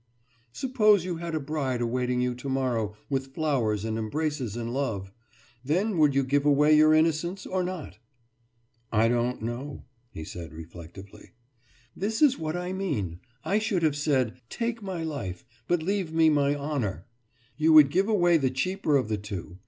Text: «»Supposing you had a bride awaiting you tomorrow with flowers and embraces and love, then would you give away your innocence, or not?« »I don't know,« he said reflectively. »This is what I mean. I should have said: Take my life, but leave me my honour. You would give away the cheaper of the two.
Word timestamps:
«»Supposing 0.51 1.05
you 1.11 1.17
had 1.17 1.35
a 1.35 1.39
bride 1.39 1.79
awaiting 1.79 2.21
you 2.21 2.33
tomorrow 2.33 2.97
with 3.07 3.35
flowers 3.35 3.85
and 3.85 3.99
embraces 3.99 4.55
and 4.57 4.73
love, 4.73 5.11
then 5.63 5.99
would 5.99 6.15
you 6.15 6.23
give 6.23 6.43
away 6.43 6.75
your 6.75 6.95
innocence, 6.95 7.45
or 7.45 7.61
not?« 7.63 7.99
»I 8.91 9.07
don't 9.07 9.43
know,« 9.43 9.85
he 10.11 10.23
said 10.23 10.53
reflectively. 10.53 11.33
»This 11.95 12.19
is 12.19 12.39
what 12.39 12.57
I 12.57 12.73
mean. 12.73 13.19
I 13.45 13.59
should 13.59 13.83
have 13.83 13.95
said: 13.95 14.41
Take 14.49 14.81
my 14.81 15.03
life, 15.03 15.45
but 15.67 15.83
leave 15.83 16.11
me 16.11 16.31
my 16.31 16.55
honour. 16.55 17.05
You 17.55 17.71
would 17.73 17.91
give 17.91 18.09
away 18.09 18.37
the 18.37 18.49
cheaper 18.49 18.97
of 18.97 19.07
the 19.07 19.19
two. 19.19 19.59